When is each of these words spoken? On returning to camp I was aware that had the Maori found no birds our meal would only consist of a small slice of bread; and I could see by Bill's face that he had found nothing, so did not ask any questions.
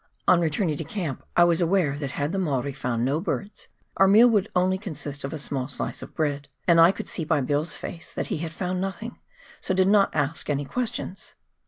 On 0.27 0.41
returning 0.41 0.77
to 0.77 0.83
camp 0.83 1.21
I 1.37 1.43
was 1.43 1.61
aware 1.61 1.95
that 1.95 2.13
had 2.13 2.31
the 2.31 2.39
Maori 2.39 2.73
found 2.73 3.05
no 3.05 3.19
birds 3.21 3.67
our 3.97 4.07
meal 4.07 4.27
would 4.29 4.49
only 4.55 4.79
consist 4.79 5.23
of 5.23 5.31
a 5.31 5.37
small 5.37 5.67
slice 5.67 6.01
of 6.01 6.15
bread; 6.15 6.47
and 6.67 6.81
I 6.81 6.91
could 6.91 7.07
see 7.07 7.23
by 7.23 7.39
Bill's 7.41 7.77
face 7.77 8.11
that 8.13 8.25
he 8.33 8.37
had 8.39 8.51
found 8.51 8.81
nothing, 8.81 9.19
so 9.61 9.75
did 9.75 9.87
not 9.89 10.15
ask 10.15 10.49
any 10.49 10.65
questions. 10.65 11.35